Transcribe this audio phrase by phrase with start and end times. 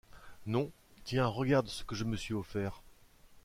[0.47, 0.71] Non,
[1.03, 2.81] tiens regarde ce que je me suis offert!